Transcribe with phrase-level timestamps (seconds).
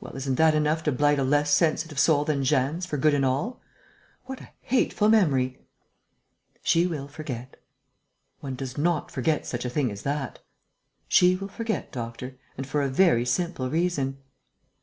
[0.00, 3.24] Well, isn't that enough to blight a less sensitive soul than Jeanne's for good and
[3.24, 3.62] all?
[4.26, 5.62] What a hateful memory!"
[6.62, 7.56] "She will forget."
[8.40, 10.40] "One does not forget such a thing as that."
[11.08, 14.18] "She will forget, doctor, and for a very simple reason...."